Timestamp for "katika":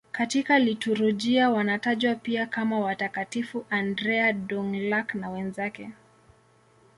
0.11-0.59